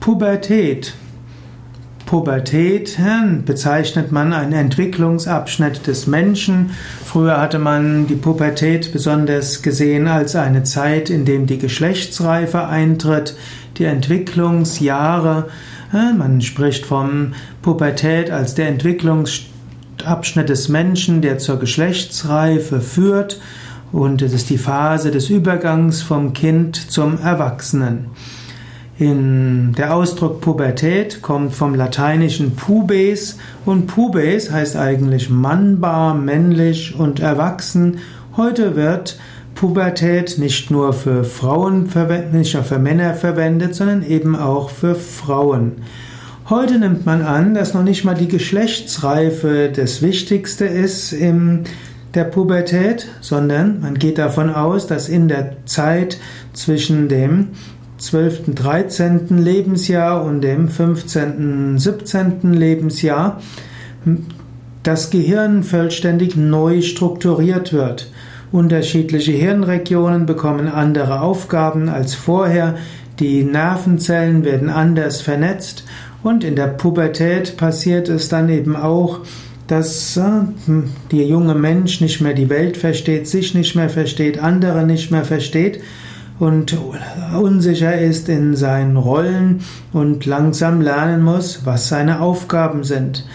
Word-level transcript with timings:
Pubertät. 0.00 0.94
Pubertät 2.06 2.98
bezeichnet 3.44 4.10
man 4.12 4.32
einen 4.32 4.54
Entwicklungsabschnitt 4.54 5.86
des 5.86 6.06
Menschen. 6.06 6.70
Früher 7.04 7.38
hatte 7.38 7.58
man 7.58 8.06
die 8.06 8.14
Pubertät 8.14 8.94
besonders 8.94 9.60
gesehen 9.60 10.08
als 10.08 10.34
eine 10.36 10.62
Zeit, 10.62 11.10
in 11.10 11.26
dem 11.26 11.46
die 11.46 11.58
Geschlechtsreife 11.58 12.66
eintritt, 12.66 13.36
die 13.76 13.84
Entwicklungsjahre. 13.84 15.48
Man 15.92 16.40
spricht 16.40 16.86
vom 16.86 17.34
Pubertät 17.60 18.30
als 18.30 18.54
der 18.54 18.68
Entwicklungsabschnitt 18.68 20.48
des 20.48 20.70
Menschen, 20.70 21.20
der 21.20 21.36
zur 21.36 21.58
Geschlechtsreife 21.58 22.80
führt. 22.80 23.38
Und 23.92 24.22
es 24.22 24.32
ist 24.32 24.48
die 24.48 24.58
Phase 24.58 25.10
des 25.10 25.28
Übergangs 25.28 26.00
vom 26.00 26.32
Kind 26.32 26.90
zum 26.90 27.20
Erwachsenen. 27.20 28.06
In 29.00 29.72
der 29.78 29.94
Ausdruck 29.94 30.42
Pubertät 30.42 31.22
kommt 31.22 31.54
vom 31.54 31.74
lateinischen 31.74 32.54
pubes 32.54 33.38
und 33.64 33.86
pubes 33.86 34.50
heißt 34.50 34.76
eigentlich 34.76 35.30
mannbar, 35.30 36.12
männlich 36.14 36.94
und 36.98 37.18
erwachsen. 37.18 38.00
Heute 38.36 38.76
wird 38.76 39.18
Pubertät 39.54 40.36
nicht 40.36 40.70
nur 40.70 40.92
für 40.92 41.24
Frauen 41.24 41.86
verwendet, 41.86 42.34
nicht 42.34 42.52
nur 42.52 42.62
für 42.62 42.78
Männer 42.78 43.14
verwendet, 43.14 43.74
sondern 43.74 44.02
eben 44.02 44.36
auch 44.36 44.68
für 44.68 44.94
Frauen. 44.94 45.76
Heute 46.50 46.78
nimmt 46.78 47.06
man 47.06 47.22
an, 47.22 47.54
dass 47.54 47.72
noch 47.72 47.84
nicht 47.84 48.04
mal 48.04 48.14
die 48.14 48.28
Geschlechtsreife 48.28 49.72
das 49.74 50.02
Wichtigste 50.02 50.66
ist 50.66 51.14
in 51.14 51.64
der 52.12 52.24
Pubertät, 52.24 53.08
sondern 53.22 53.80
man 53.80 53.94
geht 53.94 54.18
davon 54.18 54.50
aus, 54.50 54.86
dass 54.86 55.08
in 55.08 55.28
der 55.28 55.64
Zeit 55.64 56.18
zwischen 56.52 57.08
dem 57.08 57.48
12., 58.00 58.54
13. 58.54 59.38
Lebensjahr 59.38 60.24
und 60.24 60.40
dem 60.40 60.68
15., 60.68 61.78
17. 61.78 62.54
Lebensjahr 62.54 63.40
das 64.82 65.10
Gehirn 65.10 65.62
vollständig 65.62 66.34
neu 66.36 66.80
strukturiert 66.80 67.74
wird. 67.74 68.10
Unterschiedliche 68.50 69.32
Hirnregionen 69.32 70.24
bekommen 70.24 70.68
andere 70.68 71.20
Aufgaben 71.20 71.88
als 71.90 72.14
vorher, 72.14 72.76
die 73.20 73.44
Nervenzellen 73.44 74.44
werden 74.44 74.70
anders 74.70 75.20
vernetzt 75.20 75.84
und 76.22 76.42
in 76.42 76.56
der 76.56 76.68
Pubertät 76.68 77.58
passiert 77.58 78.08
es 78.08 78.30
dann 78.30 78.48
eben 78.48 78.76
auch, 78.76 79.20
dass 79.66 80.16
äh, 80.16 80.22
der 81.12 81.26
junge 81.26 81.54
Mensch 81.54 82.00
nicht 82.00 82.22
mehr 82.22 82.34
die 82.34 82.48
Welt 82.48 82.78
versteht, 82.78 83.28
sich 83.28 83.54
nicht 83.54 83.76
mehr 83.76 83.90
versteht, 83.90 84.38
andere 84.38 84.86
nicht 84.86 85.10
mehr 85.10 85.24
versteht 85.24 85.80
und 86.40 86.76
unsicher 87.38 87.96
ist 87.98 88.28
in 88.28 88.56
seinen 88.56 88.96
Rollen 88.96 89.60
und 89.92 90.26
langsam 90.26 90.80
lernen 90.80 91.22
muss, 91.22 91.64
was 91.64 91.88
seine 91.88 92.20
Aufgaben 92.20 92.82
sind. 92.82 93.26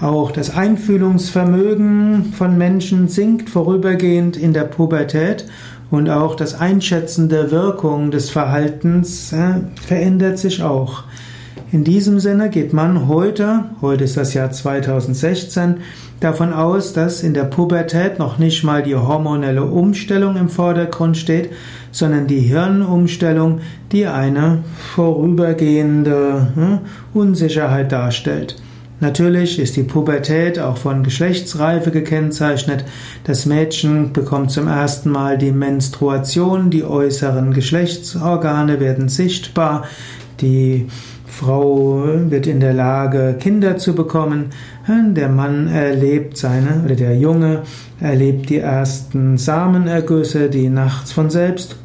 Auch 0.00 0.30
das 0.30 0.54
Einfühlungsvermögen 0.54 2.32
von 2.32 2.56
Menschen 2.56 3.08
sinkt 3.08 3.50
vorübergehend 3.50 4.36
in 4.36 4.52
der 4.52 4.64
Pubertät 4.64 5.46
und 5.90 6.08
auch 6.08 6.36
das 6.36 6.54
Einschätzen 6.54 7.28
der 7.28 7.50
Wirkung 7.50 8.10
des 8.10 8.30
Verhaltens 8.30 9.32
äh, 9.32 9.60
verändert 9.86 10.38
sich 10.38 10.62
auch. 10.62 11.04
In 11.72 11.84
diesem 11.84 12.18
Sinne 12.18 12.50
geht 12.50 12.72
man 12.72 13.06
heute, 13.06 13.66
heute 13.80 14.02
ist 14.02 14.16
das 14.16 14.34
Jahr 14.34 14.50
2016, 14.50 15.76
davon 16.18 16.52
aus, 16.52 16.92
dass 16.94 17.22
in 17.22 17.32
der 17.32 17.44
Pubertät 17.44 18.18
noch 18.18 18.38
nicht 18.38 18.64
mal 18.64 18.82
die 18.82 18.96
hormonelle 18.96 19.62
Umstellung 19.62 20.36
im 20.36 20.48
Vordergrund 20.48 21.16
steht, 21.16 21.50
sondern 21.92 22.26
die 22.26 22.40
Hirnumstellung, 22.40 23.60
die 23.92 24.06
eine 24.06 24.64
vorübergehende 24.96 26.48
hm, 26.56 26.78
Unsicherheit 27.14 27.92
darstellt. 27.92 28.56
Natürlich 28.98 29.60
ist 29.60 29.76
die 29.76 29.84
Pubertät 29.84 30.58
auch 30.58 30.76
von 30.76 31.04
Geschlechtsreife 31.04 31.92
gekennzeichnet. 31.92 32.84
Das 33.22 33.46
Mädchen 33.46 34.12
bekommt 34.12 34.50
zum 34.50 34.66
ersten 34.66 35.10
Mal 35.10 35.38
die 35.38 35.52
Menstruation, 35.52 36.70
die 36.70 36.82
äußeren 36.82 37.54
Geschlechtsorgane 37.54 38.80
werden 38.80 39.08
sichtbar, 39.08 39.84
die 40.40 40.88
Frau 41.40 42.02
wird 42.28 42.46
in 42.46 42.60
der 42.60 42.74
Lage, 42.74 43.34
Kinder 43.40 43.78
zu 43.78 43.94
bekommen. 43.94 44.50
Der 44.86 45.30
Mann 45.30 45.68
erlebt 45.68 46.36
seine, 46.36 46.82
oder 46.84 46.94
der 46.94 47.16
Junge 47.16 47.62
erlebt 47.98 48.50
die 48.50 48.58
ersten 48.58 49.38
Samenergüsse, 49.38 50.50
die 50.50 50.68
nachts 50.68 51.12
von 51.12 51.30
selbst, 51.30 51.76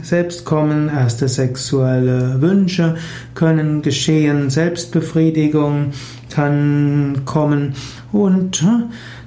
selbst 0.00 0.46
kommen. 0.46 0.88
Erste 0.88 1.28
sexuelle 1.28 2.40
Wünsche 2.40 2.96
können 3.34 3.82
geschehen. 3.82 4.48
Selbstbefriedigung 4.48 5.92
kann 6.30 7.22
kommen. 7.26 7.74
Und 8.10 8.64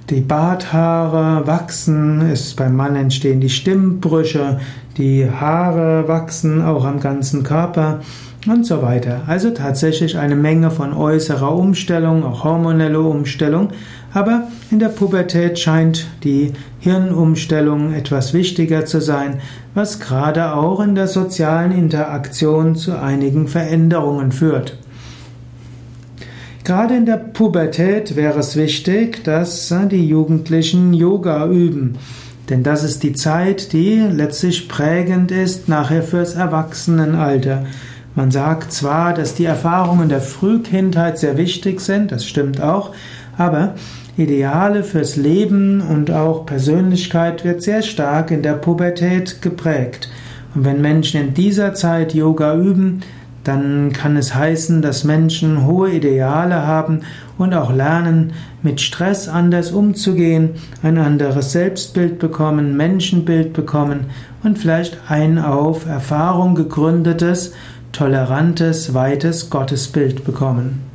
die 0.09 0.21
Barthaare 0.21 1.45
wachsen. 1.45 2.21
Es, 2.31 2.55
beim 2.55 2.75
Mann 2.75 2.95
entstehen 2.95 3.41
die 3.41 3.49
Stimmbrüche. 3.49 4.59
Die 4.97 5.29
Haare 5.29 6.07
wachsen 6.07 6.61
auch 6.61 6.85
am 6.85 6.99
ganzen 6.99 7.43
Körper 7.43 8.01
und 8.47 8.65
so 8.65 8.81
weiter. 8.81 9.21
Also 9.27 9.51
tatsächlich 9.51 10.17
eine 10.17 10.35
Menge 10.35 10.71
von 10.71 10.93
äußerer 10.93 11.55
Umstellung, 11.55 12.23
auch 12.23 12.43
hormonelle 12.43 12.99
Umstellung, 12.99 13.69
aber 14.13 14.47
in 14.69 14.79
der 14.79 14.89
Pubertät 14.89 15.59
scheint 15.59 16.07
die 16.23 16.51
Hirnumstellung 16.79 17.93
etwas 17.93 18.33
wichtiger 18.33 18.85
zu 18.85 18.99
sein, 18.99 19.39
was 19.73 19.99
gerade 19.99 20.53
auch 20.53 20.81
in 20.81 20.95
der 20.95 21.07
sozialen 21.07 21.71
Interaktion 21.71 22.75
zu 22.75 22.99
einigen 22.99 23.47
Veränderungen 23.47 24.31
führt. 24.31 24.77
Gerade 26.63 26.95
in 26.95 27.05
der 27.05 27.17
Pubertät 27.17 28.15
wäre 28.15 28.39
es 28.39 28.55
wichtig, 28.55 29.23
dass 29.23 29.73
die 29.89 30.07
Jugendlichen 30.07 30.93
Yoga 30.93 31.47
üben. 31.47 31.97
Denn 32.51 32.63
das 32.63 32.83
ist 32.83 33.01
die 33.03 33.13
Zeit, 33.13 33.71
die 33.71 33.95
letztlich 34.11 34.67
prägend 34.67 35.31
ist 35.31 35.69
nachher 35.69 36.03
fürs 36.03 36.35
Erwachsenenalter. 36.35 37.65
Man 38.13 38.29
sagt 38.29 38.73
zwar, 38.73 39.13
dass 39.13 39.35
die 39.35 39.45
Erfahrungen 39.45 40.09
der 40.09 40.19
Frühkindheit 40.19 41.17
sehr 41.17 41.37
wichtig 41.37 41.79
sind, 41.79 42.11
das 42.11 42.25
stimmt 42.25 42.61
auch, 42.61 42.91
aber 43.37 43.75
Ideale 44.17 44.83
fürs 44.83 45.15
Leben 45.15 45.79
und 45.79 46.11
auch 46.11 46.45
Persönlichkeit 46.45 47.45
wird 47.45 47.61
sehr 47.63 47.81
stark 47.83 48.31
in 48.31 48.41
der 48.41 48.55
Pubertät 48.55 49.41
geprägt. 49.41 50.09
Und 50.53 50.65
wenn 50.65 50.81
Menschen 50.81 51.21
in 51.21 51.33
dieser 51.33 51.73
Zeit 51.73 52.13
Yoga 52.13 52.55
üben, 52.57 52.99
dann 53.43 53.91
kann 53.91 54.17
es 54.17 54.35
heißen, 54.35 54.81
dass 54.81 55.03
Menschen 55.03 55.65
hohe 55.65 55.91
Ideale 55.91 56.67
haben 56.67 57.01
und 57.37 57.53
auch 57.53 57.73
lernen, 57.73 58.33
mit 58.61 58.79
Stress 58.79 59.27
anders 59.27 59.71
umzugehen, 59.71 60.51
ein 60.83 60.97
anderes 60.97 61.51
Selbstbild 61.51 62.19
bekommen, 62.19 62.77
Menschenbild 62.77 63.53
bekommen 63.53 64.07
und 64.43 64.59
vielleicht 64.59 64.97
ein 65.07 65.39
auf 65.39 65.87
Erfahrung 65.87 66.53
gegründetes 66.53 67.53
tolerantes, 67.91 68.93
weites 68.93 69.49
Gottesbild 69.49 70.23
bekommen. 70.23 70.90